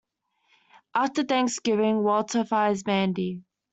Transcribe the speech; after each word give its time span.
After 0.95 1.21
thanksgiving 1.23 2.01
Walter 2.01 2.43
fires 2.43 2.87
Mandy. 2.87 3.43